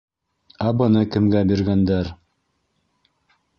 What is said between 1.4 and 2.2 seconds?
биргәндәр?